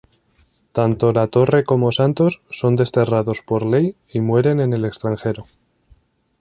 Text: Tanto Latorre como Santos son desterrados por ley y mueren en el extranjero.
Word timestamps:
Tanto 0.71 1.13
Latorre 1.13 1.63
como 1.63 1.91
Santos 1.91 2.41
son 2.49 2.75
desterrados 2.75 3.41
por 3.43 3.67
ley 3.67 3.95
y 4.11 4.19
mueren 4.19 4.59
en 4.59 4.73
el 4.73 4.83
extranjero. 4.85 5.43